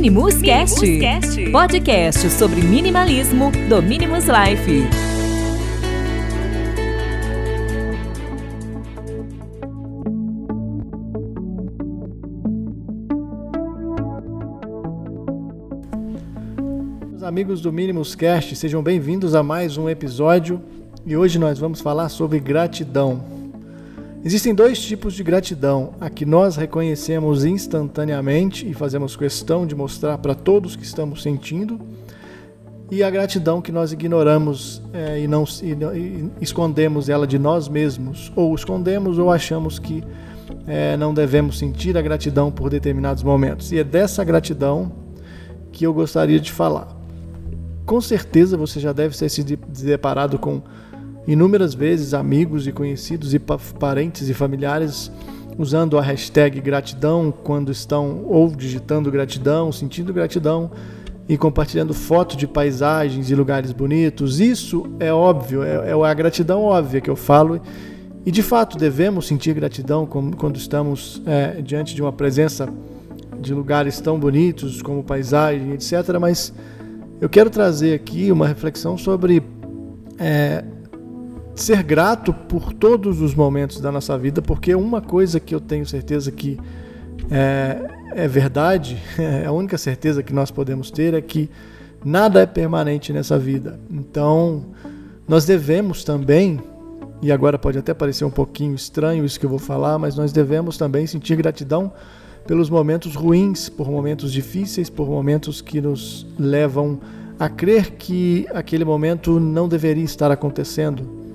Minimus, 0.00 0.40
Cast, 0.40 0.98
Cast, 1.00 1.50
podcast 1.50 2.30
sobre 2.30 2.62
minimalismo 2.62 3.50
do 3.68 3.82
Minimus 3.82 4.26
Life. 4.26 4.86
Meus 17.10 17.24
amigos 17.24 17.60
do 17.60 17.72
Minimus 17.72 18.14
Cast, 18.14 18.54
sejam 18.54 18.80
bem-vindos 18.80 19.34
a 19.34 19.42
mais 19.42 19.76
um 19.76 19.88
episódio 19.88 20.62
e 21.04 21.16
hoje 21.16 21.40
nós 21.40 21.58
vamos 21.58 21.80
falar 21.80 22.08
sobre 22.08 22.38
gratidão. 22.38 23.37
Existem 24.28 24.54
dois 24.54 24.78
tipos 24.78 25.14
de 25.14 25.22
gratidão: 25.22 25.94
a 25.98 26.10
que 26.10 26.26
nós 26.26 26.54
reconhecemos 26.54 27.46
instantaneamente 27.46 28.68
e 28.68 28.74
fazemos 28.74 29.16
questão 29.16 29.66
de 29.66 29.74
mostrar 29.74 30.18
para 30.18 30.34
todos 30.34 30.76
que 30.76 30.82
estamos 30.82 31.22
sentindo, 31.22 31.80
e 32.90 33.02
a 33.02 33.08
gratidão 33.08 33.62
que 33.62 33.72
nós 33.72 33.90
ignoramos 33.90 34.82
é, 34.92 35.18
e, 35.18 35.26
não, 35.26 35.44
e, 35.62 35.72
e, 35.72 36.30
escondemos 36.42 37.08
ela 37.08 37.26
de 37.26 37.38
nós 37.38 37.68
mesmos, 37.70 38.30
ou 38.36 38.54
escondemos 38.54 39.18
ou 39.18 39.32
achamos 39.32 39.78
que 39.78 40.04
é, 40.66 40.94
não 40.98 41.14
devemos 41.14 41.58
sentir 41.58 41.96
a 41.96 42.02
gratidão 42.02 42.50
por 42.50 42.68
determinados 42.68 43.22
momentos. 43.22 43.72
E 43.72 43.78
é 43.78 43.84
dessa 43.84 44.22
gratidão 44.24 44.92
que 45.72 45.86
eu 45.86 45.94
gostaria 45.94 46.38
de 46.38 46.52
falar. 46.52 46.94
Com 47.86 47.98
certeza 47.98 48.58
você 48.58 48.78
já 48.78 48.92
deve 48.92 49.16
ter 49.16 49.30
se 49.30 49.42
deparado 49.42 50.38
com 50.38 50.60
inúmeras 51.28 51.74
vezes 51.74 52.14
amigos 52.14 52.66
e 52.66 52.72
conhecidos 52.72 53.34
e 53.34 53.38
parentes 53.38 54.30
e 54.30 54.34
familiares 54.34 55.12
usando 55.58 55.98
a 55.98 56.02
hashtag 56.02 56.58
gratidão 56.58 57.30
quando 57.30 57.70
estão 57.70 58.24
ou 58.26 58.48
digitando 58.48 59.10
gratidão, 59.10 59.70
sentindo 59.70 60.10
gratidão 60.10 60.70
e 61.28 61.36
compartilhando 61.36 61.92
fotos 61.92 62.34
de 62.36 62.46
paisagens 62.46 63.30
e 63.30 63.34
lugares 63.34 63.72
bonitos. 63.72 64.40
Isso 64.40 64.86
é 64.98 65.12
óbvio, 65.12 65.62
é, 65.62 65.90
é 65.90 65.92
a 65.92 66.14
gratidão 66.14 66.62
óbvia 66.62 67.00
que 67.02 67.10
eu 67.10 67.16
falo. 67.16 67.60
E 68.24 68.30
de 68.30 68.42
fato 68.42 68.78
devemos 68.78 69.26
sentir 69.26 69.52
gratidão 69.52 70.06
quando 70.06 70.56
estamos 70.56 71.20
é, 71.26 71.60
diante 71.60 71.94
de 71.94 72.00
uma 72.00 72.12
presença 72.12 72.68
de 73.38 73.52
lugares 73.52 74.00
tão 74.00 74.18
bonitos 74.18 74.80
como 74.80 75.04
paisagem, 75.04 75.72
etc. 75.72 76.18
Mas 76.18 76.54
eu 77.20 77.28
quero 77.28 77.50
trazer 77.50 77.94
aqui 77.94 78.32
uma 78.32 78.46
reflexão 78.46 78.96
sobre 78.96 79.42
é, 80.18 80.64
ser 81.62 81.82
grato 81.82 82.32
por 82.32 82.72
todos 82.72 83.20
os 83.20 83.34
momentos 83.34 83.80
da 83.80 83.90
nossa 83.90 84.16
vida, 84.16 84.40
porque 84.40 84.74
uma 84.74 85.00
coisa 85.00 85.40
que 85.40 85.54
eu 85.54 85.60
tenho 85.60 85.84
certeza 85.84 86.30
que 86.30 86.58
é, 87.30 87.90
é 88.12 88.28
verdade, 88.28 88.96
é 89.18 89.46
a 89.46 89.52
única 89.52 89.76
certeza 89.76 90.22
que 90.22 90.32
nós 90.32 90.50
podemos 90.50 90.90
ter 90.90 91.14
é 91.14 91.20
que 91.20 91.50
nada 92.04 92.40
é 92.40 92.46
permanente 92.46 93.12
nessa 93.12 93.38
vida. 93.38 93.78
Então, 93.90 94.66
nós 95.26 95.44
devemos 95.44 96.04
também, 96.04 96.60
e 97.20 97.32
agora 97.32 97.58
pode 97.58 97.78
até 97.78 97.92
parecer 97.92 98.24
um 98.24 98.30
pouquinho 98.30 98.74
estranho 98.74 99.24
isso 99.24 99.38
que 99.38 99.46
eu 99.46 99.50
vou 99.50 99.58
falar, 99.58 99.98
mas 99.98 100.16
nós 100.16 100.32
devemos 100.32 100.76
também 100.76 101.06
sentir 101.06 101.36
gratidão 101.36 101.92
pelos 102.46 102.70
momentos 102.70 103.14
ruins, 103.14 103.68
por 103.68 103.90
momentos 103.90 104.32
difíceis, 104.32 104.88
por 104.88 105.08
momentos 105.08 105.60
que 105.60 105.80
nos 105.80 106.26
levam 106.38 106.98
a 107.38 107.48
crer 107.48 107.92
que 107.92 108.46
aquele 108.54 108.84
momento 108.84 109.38
não 109.38 109.68
deveria 109.68 110.04
estar 110.04 110.30
acontecendo 110.30 111.27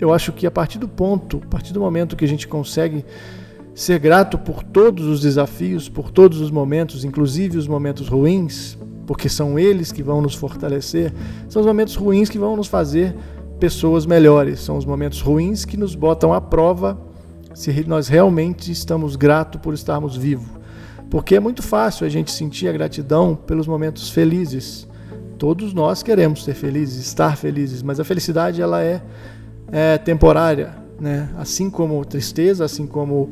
eu 0.00 0.12
acho 0.12 0.32
que 0.32 0.46
a 0.46 0.50
partir 0.50 0.78
do 0.78 0.88
ponto, 0.88 1.40
a 1.44 1.46
partir 1.46 1.72
do 1.72 1.80
momento 1.80 2.16
que 2.16 2.24
a 2.24 2.28
gente 2.28 2.46
consegue 2.46 3.04
ser 3.74 3.98
grato 3.98 4.38
por 4.38 4.62
todos 4.62 5.06
os 5.06 5.20
desafios, 5.20 5.88
por 5.88 6.10
todos 6.10 6.40
os 6.40 6.50
momentos, 6.50 7.04
inclusive 7.04 7.58
os 7.58 7.68
momentos 7.68 8.08
ruins, 8.08 8.76
porque 9.06 9.28
são 9.28 9.58
eles 9.58 9.92
que 9.92 10.02
vão 10.02 10.20
nos 10.20 10.34
fortalecer, 10.34 11.12
são 11.48 11.60
os 11.60 11.66
momentos 11.66 11.94
ruins 11.94 12.28
que 12.28 12.38
vão 12.38 12.56
nos 12.56 12.66
fazer 12.66 13.14
pessoas 13.60 14.04
melhores, 14.04 14.60
são 14.60 14.76
os 14.76 14.84
momentos 14.84 15.20
ruins 15.20 15.64
que 15.64 15.76
nos 15.76 15.94
botam 15.94 16.32
à 16.32 16.40
prova 16.40 16.98
se 17.54 17.70
nós 17.86 18.08
realmente 18.08 18.70
estamos 18.70 19.16
gratos 19.16 19.60
por 19.60 19.72
estarmos 19.72 20.16
vivos. 20.16 20.48
Porque 21.08 21.36
é 21.36 21.40
muito 21.40 21.62
fácil 21.62 22.04
a 22.06 22.08
gente 22.08 22.30
sentir 22.30 22.68
a 22.68 22.72
gratidão 22.72 23.34
pelos 23.34 23.66
momentos 23.66 24.10
felizes. 24.10 24.86
Todos 25.38 25.72
nós 25.72 26.02
queremos 26.02 26.44
ser 26.44 26.54
felizes, 26.54 27.06
estar 27.06 27.36
felizes, 27.36 27.82
mas 27.82 28.00
a 28.00 28.04
felicidade 28.04 28.60
ela 28.60 28.82
é 28.82 29.02
é 29.70 29.98
temporária, 29.98 30.74
né? 31.00 31.28
assim 31.36 31.68
como 31.70 32.04
tristeza, 32.04 32.64
assim 32.64 32.86
como 32.86 33.30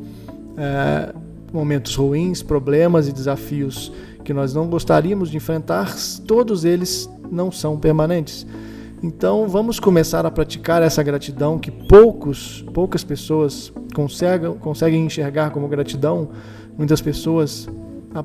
é, 0.57 1.13
momentos 1.53 1.95
ruins, 1.95 2.41
problemas 2.41 3.07
e 3.07 3.11
desafios 3.11 3.91
que 4.23 4.33
nós 4.33 4.53
não 4.53 4.67
gostaríamos 4.67 5.29
de 5.29 5.37
enfrentar, 5.37 5.95
todos 6.27 6.65
eles 6.65 7.09
não 7.31 7.51
são 7.51 7.77
permanentes. 7.77 8.45
Então 9.03 9.47
vamos 9.47 9.79
começar 9.79 10.25
a 10.25 10.31
praticar 10.31 10.81
essa 10.81 11.03
gratidão 11.03 11.59
que 11.59 11.69
poucos, 11.69 12.65
poucas 12.73 13.03
pessoas 13.03 13.71
conseguem, 13.93 14.53
conseguem 14.55 15.05
enxergar 15.05 15.51
como 15.51 15.67
gratidão. 15.67 16.29
Muitas 16.77 17.01
pessoas 17.01 17.69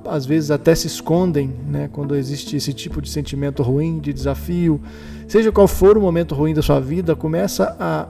às 0.08 0.26
vezes 0.26 0.50
até 0.50 0.74
se 0.74 0.86
escondem 0.86 1.52
né, 1.66 1.88
quando 1.92 2.14
existe 2.14 2.56
esse 2.56 2.72
tipo 2.72 3.00
de 3.02 3.08
sentimento 3.08 3.62
ruim, 3.62 3.98
de 3.98 4.12
desafio. 4.12 4.80
Seja 5.26 5.50
qual 5.50 5.66
for 5.66 5.96
o 5.96 6.00
momento 6.00 6.34
ruim 6.34 6.54
da 6.54 6.62
sua 6.62 6.80
vida, 6.80 7.16
começa 7.16 7.76
a 7.78 8.06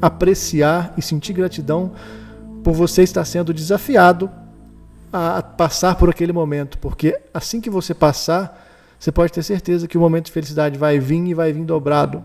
apreciar 0.00 0.94
e 0.96 1.02
sentir 1.02 1.32
gratidão 1.32 1.92
por 2.62 2.74
você 2.74 3.02
estar 3.02 3.24
sendo 3.24 3.52
desafiado 3.52 4.30
a 5.12 5.42
passar 5.42 5.94
por 5.96 6.10
aquele 6.10 6.32
momento, 6.32 6.78
porque 6.78 7.18
assim 7.32 7.60
que 7.60 7.70
você 7.70 7.94
passar, 7.94 8.66
você 8.98 9.10
pode 9.10 9.32
ter 9.32 9.42
certeza 9.42 9.88
que 9.88 9.96
o 9.96 10.00
momento 10.00 10.26
de 10.26 10.32
felicidade 10.32 10.78
vai 10.78 10.98
vir 10.98 11.24
e 11.26 11.34
vai 11.34 11.52
vir 11.52 11.64
dobrado. 11.64 12.22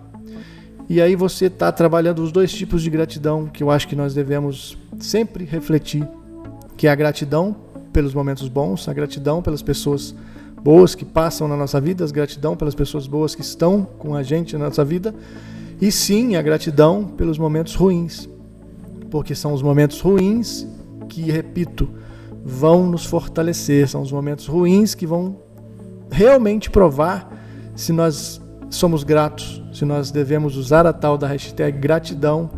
E 0.90 1.02
aí 1.02 1.16
você 1.16 1.46
está 1.46 1.72
trabalhando 1.72 2.22
os 2.22 2.32
dois 2.32 2.52
tipos 2.52 2.82
de 2.82 2.90
gratidão 2.90 3.48
que 3.48 3.64
eu 3.64 3.72
acho 3.72 3.88
que 3.88 3.96
nós 3.96 4.14
devemos 4.14 4.78
sempre 5.00 5.46
refletir, 5.46 6.06
que 6.76 6.88
é 6.88 6.92
a 6.92 6.96
gratidão 6.96 7.56
pelos 7.92 8.14
momentos 8.14 8.48
bons, 8.48 8.88
a 8.88 8.94
gratidão 8.94 9.42
pelas 9.42 9.62
pessoas 9.62 10.16
boas 10.64 10.94
que 10.96 11.04
passam 11.04 11.48
na 11.48 11.58
nossa 11.58 11.82
vida, 11.82 12.06
a 12.06 12.08
gratidão 12.08 12.56
pelas 12.56 12.76
pessoas 12.76 13.08
boas 13.08 13.34
que 13.34 13.42
estão 13.42 13.84
com 13.98 14.16
a 14.16 14.24
gente 14.24 14.58
na 14.58 14.66
nossa 14.66 14.86
vida, 14.86 15.14
e 15.80 15.92
sim 15.92 16.36
a 16.36 16.42
gratidão 16.42 17.06
pelos 17.06 17.38
momentos 17.38 17.76
ruins, 17.76 18.30
porque 19.10 19.34
são 19.34 19.54
os 19.54 19.62
momentos 19.62 20.00
ruins 20.00 20.68
que, 21.10 21.30
repito, 21.32 21.90
vão 22.46 22.88
nos 22.88 23.06
fortalecer, 23.06 23.88
são 23.88 24.02
os 24.02 24.12
momentos 24.12 24.48
ruins 24.48 24.96
que 24.96 25.06
vão 25.06 25.38
realmente 26.12 26.70
provar 26.70 27.32
se 27.76 27.92
nós 27.92 28.42
somos 28.70 29.04
gratos, 29.04 29.62
se 29.74 29.86
nós 29.86 30.12
devemos 30.12 30.56
usar 30.56 30.86
a 30.86 30.94
tal 30.94 31.18
da 31.18 31.28
hashtag 31.28 31.78
gratidão 31.78 32.50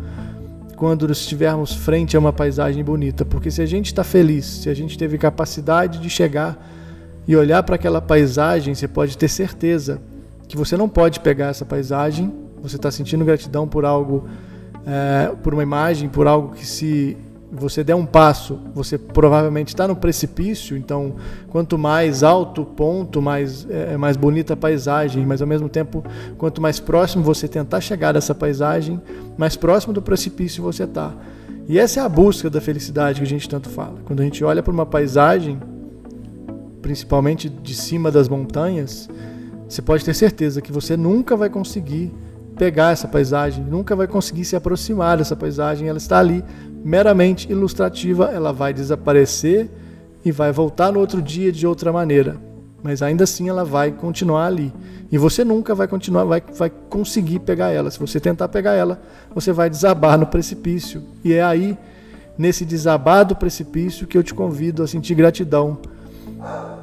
quando 0.76 1.10
estivermos 1.10 1.72
frente 1.72 2.16
a 2.16 2.20
uma 2.20 2.32
paisagem 2.32 2.82
bonita, 2.82 3.24
porque 3.24 3.50
se 3.50 3.62
a 3.62 3.66
gente 3.66 3.86
está 3.86 4.02
feliz, 4.02 4.44
se 4.44 4.68
a 4.68 4.74
gente 4.74 4.98
teve 4.98 5.16
capacidade 5.18 5.98
de 5.98 6.10
chegar 6.10 6.58
e 7.26 7.36
olhar 7.36 7.62
para 7.62 7.76
aquela 7.76 8.00
paisagem, 8.00 8.74
você 8.74 8.88
pode 8.88 9.16
ter 9.16 9.28
certeza 9.28 10.00
que 10.46 10.56
você 10.56 10.76
não 10.76 10.88
pode 10.88 11.20
pegar 11.20 11.48
essa 11.48 11.64
paisagem, 11.64 12.32
você 12.62 12.76
está 12.76 12.90
sentindo 12.90 13.24
gratidão 13.24 13.66
por 13.66 13.84
algo, 13.84 14.28
é, 14.86 15.34
por 15.42 15.54
uma 15.54 15.62
imagem, 15.62 16.08
por 16.08 16.26
algo 16.26 16.54
que 16.54 16.66
se 16.66 17.16
você 17.52 17.84
der 17.84 17.94
um 17.94 18.04
passo, 18.06 18.58
você 18.74 18.98
provavelmente 18.98 19.68
está 19.68 19.86
no 19.86 19.94
precipício, 19.94 20.76
então 20.76 21.14
quanto 21.48 21.78
mais 21.78 22.22
alto 22.22 22.62
o 22.62 22.66
ponto, 22.66 23.22
mais, 23.22 23.66
é, 23.70 23.96
mais 23.96 24.16
bonita 24.16 24.54
a 24.54 24.56
paisagem, 24.56 25.24
mas 25.24 25.40
ao 25.40 25.46
mesmo 25.46 25.68
tempo, 25.68 26.04
quanto 26.36 26.60
mais 26.60 26.80
próximo 26.80 27.22
você 27.22 27.46
tentar 27.46 27.80
chegar 27.80 28.12
dessa 28.12 28.34
paisagem, 28.34 29.00
mais 29.36 29.56
próximo 29.56 29.92
do 29.92 30.02
precipício 30.02 30.62
você 30.62 30.84
está. 30.84 31.12
E 31.68 31.78
essa 31.78 32.00
é 32.00 32.02
a 32.02 32.08
busca 32.08 32.50
da 32.50 32.60
felicidade 32.60 33.20
que 33.20 33.24
a 33.24 33.28
gente 33.28 33.48
tanto 33.48 33.68
fala. 33.68 33.94
Quando 34.04 34.20
a 34.20 34.24
gente 34.24 34.44
olha 34.44 34.62
para 34.62 34.72
uma 34.72 34.84
paisagem, 34.84 35.58
principalmente 36.82 37.48
de 37.48 37.74
cima 37.74 38.10
das 38.10 38.28
montanhas, 38.28 39.08
você 39.66 39.80
pode 39.80 40.04
ter 40.04 40.12
certeza 40.12 40.60
que 40.60 40.70
você 40.70 40.96
nunca 40.96 41.36
vai 41.36 41.48
conseguir 41.48 42.12
pegar 42.56 42.92
essa 42.92 43.08
paisagem, 43.08 43.64
nunca 43.64 43.96
vai 43.96 44.06
conseguir 44.06 44.44
se 44.44 44.56
aproximar 44.56 45.18
dessa 45.18 45.34
paisagem, 45.34 45.88
ela 45.88 45.98
está 45.98 46.18
ali 46.18 46.44
meramente 46.84 47.50
ilustrativa, 47.50 48.30
ela 48.32 48.52
vai 48.52 48.72
desaparecer 48.72 49.70
e 50.24 50.30
vai 50.30 50.52
voltar 50.52 50.92
no 50.92 51.00
outro 51.00 51.20
dia 51.20 51.50
de 51.50 51.66
outra 51.66 51.92
maneira. 51.92 52.36
Mas 52.82 53.02
ainda 53.02 53.24
assim 53.24 53.48
ela 53.48 53.64
vai 53.64 53.90
continuar 53.90 54.46
ali. 54.46 54.72
E 55.10 55.16
você 55.16 55.42
nunca 55.44 55.74
vai 55.74 55.88
continuar, 55.88 56.24
vai, 56.24 56.42
vai 56.56 56.70
conseguir 56.90 57.38
pegar 57.38 57.70
ela. 57.70 57.90
Se 57.90 57.98
você 57.98 58.20
tentar 58.20 58.48
pegar 58.48 58.74
ela, 58.74 59.00
você 59.34 59.52
vai 59.52 59.70
desabar 59.70 60.18
no 60.18 60.26
precipício. 60.26 61.02
E 61.24 61.32
é 61.32 61.42
aí, 61.42 61.78
nesse 62.36 62.64
desabar 62.64 63.24
do 63.24 63.34
precipício, 63.34 64.06
que 64.06 64.18
eu 64.18 64.22
te 64.22 64.34
convido 64.34 64.82
a 64.82 64.86
sentir 64.86 65.14
gratidão 65.14 65.78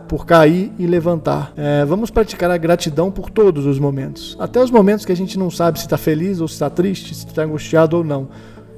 por 0.07 0.25
cair 0.25 0.71
e 0.77 0.86
levantar. 0.86 1.53
É, 1.56 1.86
vamos 1.86 2.09
praticar 2.09 2.51
a 2.51 2.57
gratidão 2.57 3.12
por 3.12 3.30
todos 3.30 3.65
os 3.65 3.80
momentos, 3.80 4.36
até 4.39 4.62
os 4.62 4.71
momentos 4.71 5.06
que 5.06 5.12
a 5.12 5.15
gente 5.15 5.38
não 5.38 5.50
sabe 5.50 5.80
se 5.80 5.86
está 5.86 5.98
feliz 5.98 6.42
ou 6.42 6.48
se 6.48 6.56
está 6.56 6.69
triste, 6.69 7.15
se 7.15 7.25
está 7.25 7.44
angustiado 7.44 7.98
ou 7.98 8.03
não. 8.03 8.30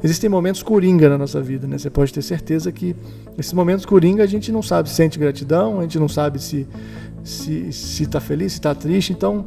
Existem 0.03 0.29
momentos 0.29 0.61
coringa 0.61 1.07
na 1.07 1.17
nossa 1.17 1.41
vida, 1.41 1.65
né? 1.65 1.77
Você 1.77 1.89
pode 1.89 2.11
ter 2.11 2.21
certeza 2.21 2.71
que 2.73 2.93
esses 3.37 3.53
momentos 3.53 3.85
coringa 3.85 4.23
a 4.23 4.27
gente 4.27 4.51
não 4.51 4.61
sabe 4.61 4.89
se 4.89 4.95
sente 4.95 5.17
gratidão, 5.17 5.79
a 5.79 5.83
gente 5.83 5.97
não 5.97 6.09
sabe 6.09 6.39
se 6.41 6.67
se 7.23 8.03
está 8.03 8.19
feliz, 8.19 8.51
se 8.51 8.59
está 8.59 8.75
triste. 8.75 9.13
Então, 9.13 9.45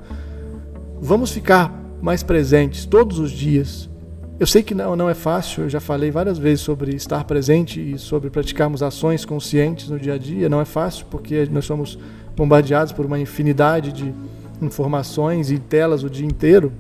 vamos 1.01 1.31
ficar 1.31 1.73
mais 2.01 2.23
presentes 2.23 2.87
todos 2.87 3.19
os 3.19 3.31
dias. 3.31 3.89
Eu 4.39 4.47
sei 4.47 4.63
que 4.63 4.75
não, 4.75 4.95
não 4.95 5.09
é 5.09 5.15
fácil, 5.15 5.65
eu 5.65 5.71
já 5.71 5.81
falei 5.81 6.11
várias 6.11 6.37
vezes 6.37 6.61
sobre 6.61 6.95
estar 6.95 7.25
presente 7.25 7.81
e 7.81 7.99
sobre 7.99 8.29
praticarmos 8.29 8.83
ações 8.83 9.25
conscientes 9.25 9.89
no 9.89 9.99
dia 9.99 10.15
a 10.15 10.19
dia. 10.19 10.47
Não 10.49 10.61
é 10.61 10.67
fácil 10.67 11.07
porque 11.11 11.49
nós 11.51 11.65
somos 11.65 11.99
bombardeados 12.37 12.93
por 12.93 13.07
uma 13.07 13.19
infinidade 13.19 13.93
de 13.93 14.13
informações 14.61 15.51
e 15.51 15.59
telas 15.59 16.03
o 16.03 16.11
dia 16.11 16.27
inteiro 16.27 16.71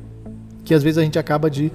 que 0.66 0.74
às 0.74 0.82
vezes 0.82 0.98
a 0.98 1.02
gente 1.02 1.18
acaba 1.18 1.48
de 1.48 1.72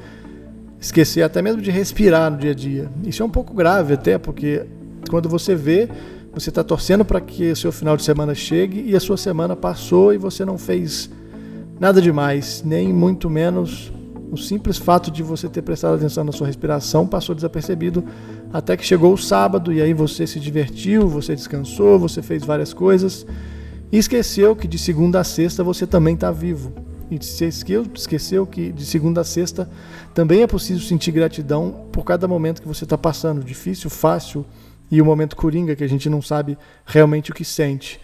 esquecer 0.80 1.24
até 1.24 1.42
mesmo 1.42 1.62
de 1.62 1.72
respirar 1.72 2.30
no 2.30 2.38
dia 2.38 2.52
a 2.52 2.54
dia. 2.54 2.92
Isso 3.04 3.24
é 3.24 3.26
um 3.26 3.30
pouco 3.30 3.54
grave 3.54 3.94
até, 3.94 4.18
porque 4.18 4.66
quando 5.10 5.30
você 5.30 5.56
vê, 5.56 5.90
você 6.34 6.50
está 6.50 6.64
torcendo 6.64 7.06
para 7.06 7.22
que 7.22 7.52
o 7.52 7.56
seu 7.56 7.72
final 7.72 7.98
de 7.98 8.04
semana 8.04 8.36
chegue 8.36 8.84
e 8.86 8.96
a 8.96 9.00
sua 9.00 9.18
semana 9.18 9.56
passou 9.56 10.14
e 10.14 10.18
você 10.18 10.44
não 10.46 10.58
fez 10.58 11.10
nada 11.80 12.02
demais, 12.02 12.62
nem 12.64 12.94
muito 12.94 13.30
menos 13.30 13.92
o 14.32 14.38
simples 14.38 14.78
fato 14.78 15.12
de 15.12 15.22
você 15.22 15.50
ter 15.50 15.62
prestado 15.62 15.96
atenção 15.96 16.24
na 16.24 16.32
sua 16.32 16.48
respiração 16.48 17.06
passou 17.06 17.36
desapercebido 17.36 18.04
até 18.54 18.78
que 18.78 18.86
chegou 18.86 19.14
o 19.14 19.18
sábado 19.18 19.74
e 19.74 19.82
aí 19.82 19.94
você 19.94 20.26
se 20.26 20.40
divertiu, 20.40 21.10
você 21.10 21.36
descansou, 21.36 22.00
você 22.00 22.22
fez 22.22 22.46
várias 22.46 22.74
coisas 22.74 23.26
e 23.92 23.98
esqueceu 23.98 24.56
que 24.56 24.70
de 24.70 24.78
segunda 24.78 25.20
a 25.20 25.24
sexta 25.26 25.66
você 25.66 25.86
também 25.86 26.16
está 26.16 26.32
vivo. 26.32 26.72
E 27.10 27.20
esqueceu 27.94 28.48
que 28.48 28.72
de 28.72 28.86
segunda 28.86 29.20
a 29.20 29.24
sexta 29.26 29.70
também 30.14 30.44
é 30.44 30.48
possível 30.48 30.82
sentir 30.82 31.12
gratidão 31.12 31.88
por 31.92 32.06
cada 32.06 32.26
momento 32.26 32.62
que 32.62 32.68
você 32.68 32.86
está 32.86 32.98
passando, 32.98 33.44
difícil, 33.44 33.90
fácil 33.90 34.46
e 34.90 35.02
o 35.02 35.06
momento 35.06 35.36
coringa 35.36 35.76
que 35.76 35.84
a 35.84 35.90
gente 35.90 36.10
não 36.10 36.22
sabe 36.22 36.58
realmente 36.86 37.30
o 37.30 37.34
que 37.34 37.44
sente. 37.44 38.00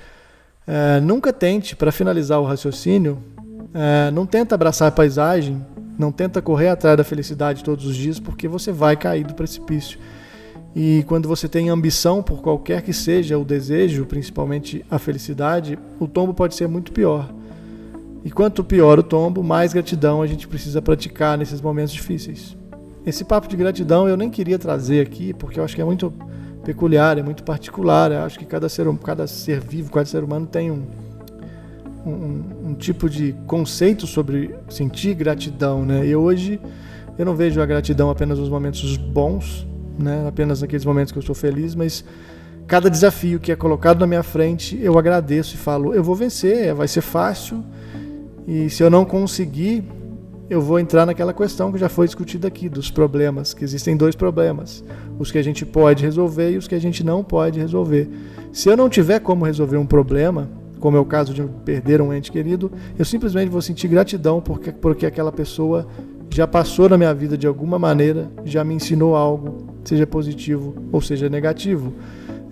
É, 0.68 1.00
nunca 1.00 1.32
tente, 1.32 1.74
para 1.74 1.90
finalizar 1.90 2.42
o 2.42 2.44
raciocínio, 2.44 3.18
é, 3.74 4.12
não 4.12 4.26
tenta 4.26 4.56
abraçar 4.56 4.90
a 4.90 4.92
paisagem, 4.92 5.66
não 5.98 6.12
tenta 6.12 6.42
correr 6.42 6.70
atrás 6.70 6.98
da 6.98 7.04
felicidade 7.04 7.64
todos 7.64 7.86
os 7.86 7.96
dias, 7.96 8.20
porque 8.20 8.48
você 8.48 8.72
vai 8.72 8.96
cair 8.96 9.26
do 9.26 9.34
precipício. 9.34 10.00
E 10.76 11.04
quando 11.08 11.28
você 11.28 11.48
tem 11.48 11.70
ambição 11.70 12.22
por 12.22 12.42
qualquer 12.42 12.84
que 12.84 12.94
seja 12.94 13.38
o 13.38 13.44
desejo, 13.44 14.06
principalmente 14.06 14.86
a 14.92 15.00
felicidade, 15.00 15.78
o 16.00 16.08
tombo 16.08 16.34
pode 16.34 16.54
ser 16.54 16.68
muito 16.68 16.92
pior. 16.92 17.34
E 18.24 18.30
quanto 18.30 18.64
pior 18.64 19.00
o 19.00 19.04
tombo, 19.04 19.42
mais 19.42 19.74
gratidão 19.74 20.22
a 20.22 20.28
gente 20.28 20.48
precisa 20.48 20.82
praticar 20.82 21.38
nesses 21.38 21.62
momentos 21.62 21.94
difíceis. 21.94 22.56
Esse 23.06 23.24
papo 23.24 23.48
de 23.48 23.56
gratidão 23.56 24.08
eu 24.08 24.18
nem 24.18 24.30
queria 24.30 24.60
trazer 24.60 25.02
aqui, 25.02 25.34
porque 25.34 25.60
eu 25.60 25.64
acho 25.64 25.74
que 25.76 25.82
é 25.82 25.86
muito 25.86 26.14
peculiar, 26.64 27.18
é 27.18 27.24
muito 27.24 27.44
particular. 27.44 28.12
Eu 28.12 28.20
acho 28.20 28.38
que 28.38 28.46
cada 28.46 28.68
ser, 28.68 28.86
cada 29.02 29.26
ser 29.26 29.62
vivo, 29.62 29.92
cada 29.92 30.06
ser 30.06 30.24
humano 30.24 30.46
tem 30.46 30.70
um, 30.70 30.86
um, 32.08 32.70
um 32.70 32.74
tipo 32.74 33.10
de 33.10 33.36
conceito 33.46 34.08
sobre 34.08 34.56
sentir 34.70 35.14
gratidão. 35.14 35.86
Né? 35.86 36.08
E 36.08 36.16
hoje 36.16 36.60
eu 37.18 37.26
não 37.26 37.36
vejo 37.36 37.62
a 37.62 37.66
gratidão 37.66 38.10
apenas 38.10 38.40
nos 38.40 38.50
momentos 38.50 38.96
bons, 38.98 39.68
né? 40.00 40.26
apenas 40.28 40.62
naqueles 40.62 40.86
momentos 40.86 41.12
que 41.12 41.18
eu 41.18 41.22
estou 41.22 41.36
feliz, 41.36 41.76
mas 41.76 42.04
cada 42.66 42.90
desafio 42.90 43.40
que 43.40 43.52
é 43.52 43.56
colocado 43.56 44.00
na 44.00 44.08
minha 44.08 44.24
frente, 44.24 44.78
eu 44.82 44.98
agradeço 44.98 45.56
e 45.56 45.58
falo: 45.58 45.94
eu 45.94 46.04
vou 46.04 46.16
vencer, 46.16 46.74
vai 46.74 46.88
ser 46.88 47.02
fácil 47.02 47.64
e 48.48 48.70
se 48.70 48.82
eu 48.82 48.90
não 48.90 49.04
conseguir, 49.04 49.84
eu 50.50 50.62
vou 50.62 50.80
entrar 50.80 51.06
naquela 51.06 51.34
questão 51.34 51.70
que 51.70 51.78
já 51.78 51.90
foi 51.90 52.06
discutida 52.06 52.48
aqui, 52.48 52.70
dos 52.70 52.90
problemas, 52.90 53.54
que 53.54 53.62
existem 53.62 53.98
dois 53.98 54.16
problemas: 54.16 54.82
os 55.20 55.30
que 55.30 55.38
a 55.38 55.44
gente 55.44 55.66
pode 55.66 56.02
resolver 56.02 56.52
e 56.52 56.58
os 56.58 56.66
que 56.66 56.74
a 56.74 56.80
gente 56.80 57.04
não 57.04 57.26
pode 57.26 57.60
resolver. 57.60 58.10
Se 58.54 58.70
eu 58.70 58.78
não 58.78 58.88
tiver 58.88 59.20
como 59.20 59.44
resolver 59.44 59.76
um 59.76 59.86
problema, 59.86 60.50
como 60.80 60.98
é 60.98 61.00
o 61.00 61.06
caso 61.06 61.34
de 61.34 61.44
perder 61.66 62.02
um 62.02 62.14
ente 62.14 62.32
querido, 62.32 62.72
eu 62.98 63.06
simplesmente 63.06 63.50
vou 63.50 63.62
sentir 63.62 63.88
gratidão 63.88 64.42
porque, 64.42 64.72
porque 64.72 65.06
aquela 65.06 65.32
pessoa 65.32 65.88
já 66.30 66.46
passou 66.46 66.90
na 66.90 66.98
minha 66.98 67.14
vida 67.14 67.38
de 67.38 67.48
alguma 67.48 67.80
maneira, 67.80 68.30
já 68.46 68.64
me 68.64 68.74
ensinou 68.74 69.16
algo, 69.16 69.68
seja 69.84 70.06
positivo 70.06 70.76
ou 70.92 71.02
seja 71.02 71.30
negativo. 71.30 71.94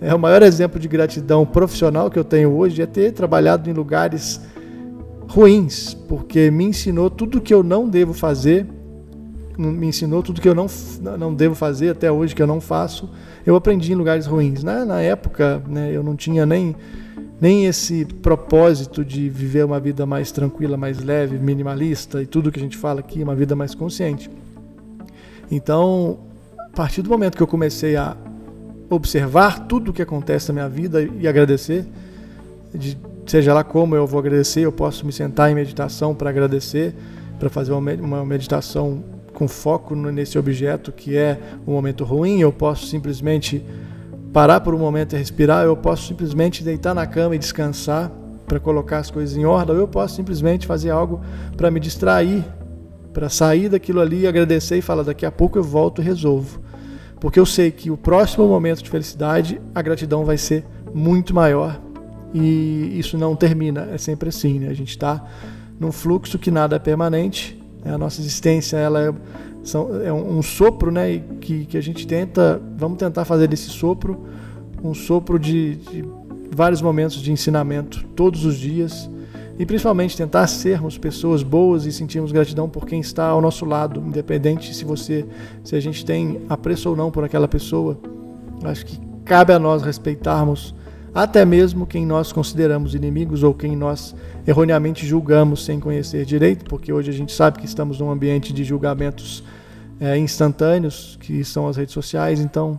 É 0.00 0.14
o 0.14 0.18
maior 0.18 0.42
exemplo 0.42 0.78
de 0.78 0.88
gratidão 0.88 1.46
profissional 1.46 2.10
que 2.10 2.18
eu 2.18 2.24
tenho 2.24 2.54
hoje 2.54 2.82
é 2.82 2.86
ter 2.86 3.12
trabalhado 3.12 3.70
em 3.70 3.72
lugares 3.72 4.40
ruins, 5.28 5.94
porque 6.08 6.50
me 6.50 6.64
ensinou 6.64 7.10
tudo 7.10 7.40
que 7.40 7.52
eu 7.52 7.62
não 7.62 7.88
devo 7.88 8.12
fazer, 8.12 8.66
me 9.58 9.86
ensinou 9.86 10.22
tudo 10.22 10.40
que 10.40 10.48
eu 10.48 10.54
não, 10.54 10.66
não 11.18 11.34
devo 11.34 11.54
fazer 11.54 11.90
até 11.90 12.10
hoje, 12.12 12.34
que 12.34 12.42
eu 12.42 12.46
não 12.46 12.60
faço. 12.60 13.08
Eu 13.46 13.54
aprendi 13.54 13.92
em 13.92 13.94
lugares 13.94 14.26
ruins. 14.26 14.64
Na, 14.64 14.84
na 14.84 15.00
época, 15.00 15.62
né, 15.68 15.90
eu 15.92 16.02
não 16.02 16.16
tinha 16.16 16.44
nem, 16.44 16.74
nem 17.40 17.66
esse 17.66 18.04
propósito 18.04 19.04
de 19.04 19.30
viver 19.30 19.64
uma 19.64 19.78
vida 19.78 20.04
mais 20.04 20.32
tranquila, 20.32 20.76
mais 20.76 21.00
leve, 21.00 21.38
minimalista 21.38 22.20
e 22.20 22.26
tudo 22.26 22.50
que 22.50 22.58
a 22.58 22.62
gente 22.62 22.76
fala 22.76 22.98
aqui, 22.98 23.22
uma 23.22 23.36
vida 23.36 23.54
mais 23.54 23.72
consciente. 23.72 24.28
Então, 25.48 26.18
a 26.58 26.70
partir 26.70 27.02
do 27.02 27.08
momento 27.08 27.36
que 27.36 27.42
eu 27.42 27.46
comecei 27.46 27.94
a 27.94 28.16
observar 28.90 29.66
tudo 29.66 29.90
o 29.90 29.94
que 29.94 30.02
acontece 30.02 30.48
na 30.48 30.54
minha 30.54 30.68
vida 30.68 31.08
e 31.20 31.28
agradecer, 31.28 31.86
de 32.74 32.98
seja 33.26 33.54
lá 33.54 33.62
como 33.62 33.94
eu 33.94 34.06
vou 34.06 34.18
agradecer, 34.18 34.60
eu 34.60 34.72
posso 34.72 35.06
me 35.06 35.12
sentar 35.12 35.50
em 35.50 35.54
meditação 35.54 36.14
para 36.14 36.30
agradecer, 36.30 36.94
para 37.38 37.48
fazer 37.48 37.72
uma 37.72 38.24
meditação 38.24 39.02
com 39.36 39.46
foco 39.46 39.94
nesse 39.94 40.38
objeto 40.38 40.90
que 40.90 41.14
é 41.14 41.38
um 41.66 41.72
momento 41.72 42.04
ruim, 42.04 42.40
eu 42.40 42.50
posso 42.50 42.86
simplesmente 42.86 43.62
parar 44.32 44.60
por 44.60 44.74
um 44.74 44.78
momento 44.78 45.14
e 45.14 45.18
respirar, 45.18 45.66
eu 45.66 45.76
posso 45.76 46.06
simplesmente 46.08 46.64
deitar 46.64 46.94
na 46.94 47.06
cama 47.06 47.36
e 47.36 47.38
descansar 47.38 48.10
para 48.46 48.58
colocar 48.58 48.96
as 48.96 49.10
coisas 49.10 49.36
em 49.36 49.44
ordem, 49.44 49.74
ou 49.74 49.80
eu 49.82 49.86
posso 49.86 50.16
simplesmente 50.16 50.66
fazer 50.66 50.88
algo 50.88 51.20
para 51.54 51.70
me 51.70 51.78
distrair, 51.78 52.42
para 53.12 53.28
sair 53.28 53.68
daquilo 53.68 54.00
ali 54.00 54.26
agradecer 54.26 54.78
e 54.78 54.82
falar 54.82 55.02
daqui 55.02 55.26
a 55.26 55.30
pouco 55.30 55.58
eu 55.58 55.62
volto 55.62 56.00
e 56.00 56.04
resolvo. 56.04 56.62
Porque 57.20 57.38
eu 57.38 57.44
sei 57.44 57.70
que 57.70 57.90
o 57.90 57.96
próximo 57.96 58.48
momento 58.48 58.82
de 58.82 58.88
felicidade, 58.88 59.60
a 59.74 59.82
gratidão 59.82 60.24
vai 60.24 60.38
ser 60.38 60.64
muito 60.94 61.34
maior 61.34 61.78
e 62.32 62.98
isso 62.98 63.18
não 63.18 63.36
termina, 63.36 63.86
é 63.92 63.98
sempre 63.98 64.30
assim, 64.30 64.60
né? 64.60 64.68
A 64.68 64.74
gente 64.74 64.90
está 64.90 65.22
num 65.78 65.92
fluxo 65.92 66.38
que 66.38 66.50
nada 66.50 66.76
é 66.76 66.78
permanente? 66.78 67.65
A 67.90 67.98
nossa 67.98 68.20
existência 68.20 68.76
ela 68.76 69.00
é, 69.02 69.12
são, 69.62 70.02
é 70.02 70.12
um, 70.12 70.38
um, 70.38 70.42
sopro, 70.42 70.90
né? 70.90 71.12
E 71.12 71.20
que, 71.40 71.66
que 71.66 71.78
a 71.78 71.80
gente 71.80 72.06
tenta, 72.06 72.60
vamos 72.76 72.98
tentar 72.98 73.24
fazer 73.24 73.48
desse 73.48 73.70
sopro 73.70 74.26
um 74.82 74.94
sopro 74.94 75.38
de, 75.38 75.76
de 75.76 76.04
vários 76.54 76.80
momentos 76.80 77.20
de 77.20 77.32
ensinamento 77.32 78.04
todos 78.14 78.44
os 78.44 78.56
dias 78.56 79.10
e 79.58 79.64
principalmente 79.64 80.16
tentar 80.16 80.46
sermos 80.46 80.98
pessoas 80.98 81.42
boas 81.42 81.86
e 81.86 81.92
sentirmos 81.92 82.30
gratidão 82.30 82.68
por 82.68 82.86
quem 82.86 83.00
está 83.00 83.26
ao 83.26 83.40
nosso 83.40 83.64
lado, 83.64 84.02
independente 84.06 84.74
se 84.74 84.84
você, 84.84 85.24
se 85.64 85.74
a 85.74 85.80
gente 85.80 86.04
tem 86.04 86.42
apreço 86.48 86.90
ou 86.90 86.96
não 86.96 87.10
por 87.10 87.24
aquela 87.24 87.48
pessoa. 87.48 87.98
Acho 88.64 88.84
que 88.84 89.00
cabe 89.24 89.52
a 89.52 89.58
nós 89.58 89.82
respeitarmos 89.82 90.74
até 91.16 91.46
mesmo 91.46 91.86
quem 91.86 92.04
nós 92.04 92.30
consideramos 92.30 92.94
inimigos 92.94 93.42
ou 93.42 93.54
quem 93.54 93.74
nós 93.74 94.14
erroneamente 94.46 95.06
julgamos 95.06 95.64
sem 95.64 95.80
conhecer 95.80 96.26
direito, 96.26 96.66
porque 96.66 96.92
hoje 96.92 97.08
a 97.08 97.14
gente 97.14 97.32
sabe 97.32 97.58
que 97.58 97.64
estamos 97.64 97.98
num 97.98 98.10
ambiente 98.10 98.52
de 98.52 98.62
julgamentos 98.62 99.42
é, 99.98 100.18
instantâneos, 100.18 101.16
que 101.22 101.42
são 101.42 101.66
as 101.68 101.78
redes 101.78 101.94
sociais. 101.94 102.38
Então, 102.38 102.78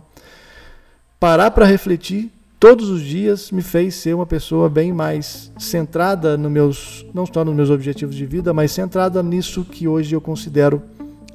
parar 1.18 1.50
para 1.50 1.66
refletir 1.66 2.30
todos 2.60 2.88
os 2.88 3.02
dias 3.02 3.50
me 3.50 3.60
fez 3.60 3.96
ser 3.96 4.14
uma 4.14 4.24
pessoa 4.26 4.68
bem 4.70 4.92
mais 4.92 5.50
centrada 5.58 6.36
nos 6.36 6.52
meus, 6.52 7.06
não 7.12 7.26
só 7.26 7.44
nos 7.44 7.56
meus 7.56 7.70
objetivos 7.70 8.14
de 8.14 8.24
vida, 8.24 8.54
mas 8.54 8.70
centrada 8.70 9.20
nisso 9.20 9.64
que 9.64 9.88
hoje 9.88 10.14
eu 10.14 10.20
considero 10.20 10.80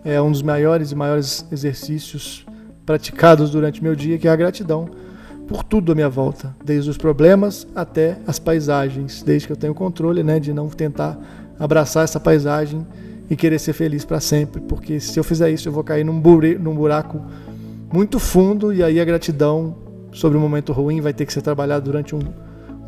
é, 0.06 0.22
um 0.22 0.32
dos 0.32 0.42
maiores 0.42 0.94
e 0.94 0.96
maiores 0.96 1.46
exercícios 1.52 2.46
praticados 2.86 3.52
durante 3.52 3.84
meu 3.84 3.94
dia, 3.94 4.18
que 4.18 4.26
é 4.26 4.32
a 4.32 4.38
gratidão 4.38 5.04
por 5.48 5.64
tudo 5.64 5.92
à 5.92 5.96
minha 5.96 6.10
volta, 6.10 6.56
desde 6.64 6.90
os 6.90 6.98
problemas 6.98 7.68
até 7.76 8.18
as 8.26 8.40
paisagens, 8.40 9.22
desde 9.24 9.48
que 9.48 9.54
eu 9.54 9.58
tenho 9.58 9.74
controle, 9.74 10.24
né, 10.24 10.40
de 10.40 10.54
não 10.54 10.70
tentar 10.70 11.18
abraçar 11.60 12.04
essa 12.04 12.20
paisagem 12.20 12.86
e 13.30 13.36
querer 13.36 13.60
ser 13.60 13.74
feliz 13.74 14.06
para 14.06 14.20
sempre, 14.20 14.62
porque 14.62 15.00
se 15.00 15.20
eu 15.20 15.24
fizer 15.24 15.50
isso 15.50 15.68
eu 15.68 15.72
vou 15.74 15.84
cair 15.84 16.04
num, 16.04 16.22
num 16.60 16.76
buraco 16.76 17.22
muito 17.92 18.20
fundo 18.20 18.74
e 18.74 18.82
aí 18.82 19.00
a 19.00 19.06
gratidão 19.06 19.76
sobre 20.12 20.38
o 20.38 20.42
momento 20.42 20.72
ruim 20.72 21.02
vai 21.02 21.14
ter 21.14 21.26
que 21.26 21.34
ser 21.34 21.42
trabalhada 21.42 21.82
durante 21.82 22.16
um, 22.16 22.22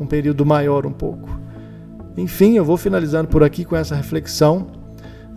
um 0.00 0.06
período 0.06 0.44
maior 0.46 0.86
um 0.86 0.92
pouco. 0.92 1.28
Enfim, 2.16 2.56
eu 2.56 2.64
vou 2.64 2.76
finalizando 2.76 3.28
por 3.28 3.42
aqui 3.42 3.64
com 3.64 3.76
essa 3.76 3.94
reflexão. 3.94 4.68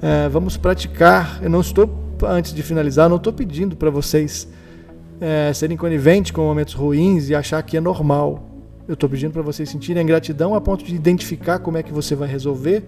É, 0.02 0.30
vamos 0.30 0.56
praticar. 0.56 1.40
Eu 1.42 1.50
não 1.50 1.60
estou, 1.60 2.16
antes 2.24 2.54
de 2.54 2.64
finalizar, 2.64 3.10
não 3.10 3.18
estou 3.18 3.34
pedindo 3.34 3.76
para 3.76 3.90
vocês 3.90 4.48
é, 5.20 5.52
serem 5.54 5.78
coniventes 5.78 6.32
com 6.32 6.42
momentos 6.42 6.74
ruins 6.74 7.30
e 7.30 7.36
achar 7.36 7.62
que 7.64 7.78
é 7.78 7.82
normal. 7.82 8.48
Eu 8.88 8.94
estou 8.94 9.10
pedindo 9.10 9.32
para 9.32 9.42
vocês 9.42 9.70
sentirem 9.70 10.02
a 10.02 10.06
gratidão 10.06 10.56
a 10.56 10.62
ponto 10.62 10.84
de 10.84 10.96
identificar 10.96 11.60
como 11.60 11.78
é 11.78 11.84
que 11.84 11.94
você 11.94 12.16
vai 12.16 12.28
resolver 12.28 12.84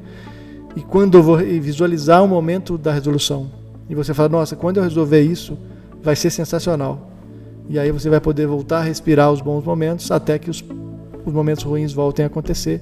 e 0.76 0.82
quando 0.82 1.18
eu 1.18 1.24
vou 1.24 1.38
visualizar 1.38 2.24
o 2.24 2.28
momento 2.28 2.78
da 2.78 2.92
resolução. 2.92 3.52
E 3.90 3.96
você 3.96 4.14
fala, 4.14 4.30
nossa, 4.30 4.56
quando 4.56 4.78
eu 4.78 4.84
resolver 4.84 5.22
isso, 5.22 5.58
vai 6.02 6.16
ser 6.16 6.30
sensacional. 6.30 7.12
E 7.70 7.78
aí 7.78 7.92
você 7.92 8.10
vai 8.10 8.20
poder 8.20 8.48
voltar 8.48 8.80
a 8.80 8.84
respirar 8.84 9.32
os 9.32 9.42
bons 9.42 9.64
momentos 9.64 10.10
até 10.12 10.40
que 10.40 10.50
os, 10.50 10.64
os 11.26 11.34
momentos 11.34 11.64
ruins 11.64 11.94
voltem 11.94 12.24
a 12.24 12.28
acontecer. 12.28 12.82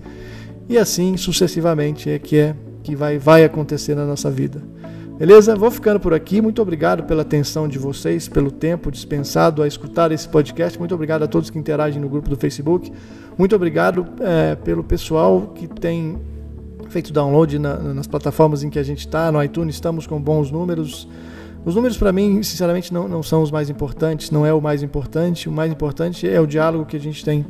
e 0.67 0.77
assim 0.77 1.17
sucessivamente 1.17 2.09
é 2.09 2.19
que 2.19 2.37
é 2.37 2.55
que 2.83 2.95
vai, 2.95 3.17
vai 3.17 3.43
acontecer 3.43 3.95
na 3.95 4.05
nossa 4.05 4.31
vida. 4.31 4.61
Beleza? 5.19 5.53
Vou 5.53 5.69
ficando 5.69 5.99
por 5.99 6.13
aqui. 6.13 6.39
Muito 6.39 6.61
obrigado 6.61 7.03
pela 7.03 7.23
atenção 7.23 7.67
de 7.67 7.77
vocês, 7.77 8.29
pelo 8.29 8.49
tempo 8.49 8.89
dispensado 8.89 9.61
a 9.61 9.67
escutar 9.67 10.13
esse 10.13 10.25
podcast. 10.29 10.79
Muito 10.79 10.95
obrigado 10.95 11.23
a 11.23 11.27
todos 11.27 11.49
que 11.49 11.59
interagem 11.59 12.01
no 12.01 12.07
grupo 12.07 12.29
do 12.29 12.37
Facebook. 12.37 12.89
Muito 13.37 13.53
obrigado 13.53 14.07
é, 14.21 14.55
pelo 14.55 14.81
pessoal 14.81 15.51
que 15.53 15.67
tem 15.67 16.17
feito 16.87 17.11
download 17.11 17.59
na, 17.59 17.75
nas 17.93 18.07
plataformas 18.07 18.63
em 18.63 18.69
que 18.69 18.79
a 18.79 18.83
gente 18.83 18.99
está. 18.99 19.29
No 19.29 19.43
iTunes 19.43 19.75
estamos 19.75 20.07
com 20.07 20.21
bons 20.21 20.51
números. 20.51 21.05
Os 21.65 21.75
números, 21.75 21.97
para 21.97 22.13
mim, 22.13 22.41
sinceramente, 22.41 22.93
não, 22.93 23.09
não 23.09 23.21
são 23.21 23.41
os 23.41 23.51
mais 23.51 23.69
importantes, 23.69 24.31
não 24.31 24.45
é 24.45 24.53
o 24.53 24.61
mais 24.61 24.81
importante. 24.81 25.49
O 25.49 25.51
mais 25.51 25.69
importante 25.69 26.29
é 26.29 26.39
o 26.39 26.47
diálogo 26.47 26.85
que 26.85 26.95
a 26.95 26.99
gente 26.99 27.25
tem 27.25 27.45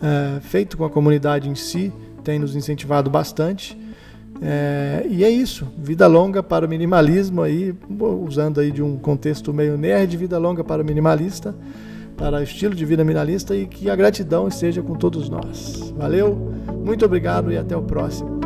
é, 0.00 0.40
feito 0.40 0.78
com 0.78 0.86
a 0.86 0.90
comunidade 0.90 1.50
em 1.50 1.54
si, 1.54 1.92
tem 2.24 2.38
nos 2.38 2.56
incentivado 2.56 3.10
bastante. 3.10 3.76
É, 4.40 5.04
e 5.08 5.24
é 5.24 5.30
isso, 5.30 5.66
vida 5.76 6.06
longa 6.06 6.42
para 6.42 6.64
o 6.64 6.68
minimalismo 6.68 7.42
aí, 7.42 7.74
usando 8.24 8.60
aí 8.60 8.70
de 8.70 8.82
um 8.82 8.96
contexto 8.96 9.52
meio 9.52 9.76
nerd, 9.76 10.16
vida 10.16 10.38
longa 10.38 10.62
para 10.62 10.82
o 10.82 10.84
minimalista, 10.84 11.54
para 12.16 12.38
o 12.38 12.42
estilo 12.42 12.74
de 12.74 12.84
vida 12.84 13.04
minimalista 13.04 13.56
e 13.56 13.66
que 13.66 13.90
a 13.90 13.96
gratidão 13.96 14.46
esteja 14.48 14.82
com 14.82 14.94
todos 14.94 15.28
nós. 15.28 15.92
Valeu, 15.96 16.52
muito 16.84 17.04
obrigado 17.04 17.52
e 17.52 17.56
até 17.56 17.76
o 17.76 17.82
próximo. 17.82 18.37